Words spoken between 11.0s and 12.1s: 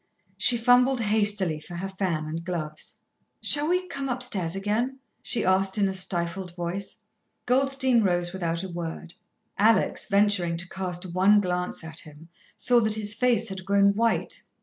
one glance at